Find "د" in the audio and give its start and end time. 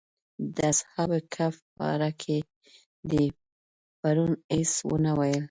0.55-0.57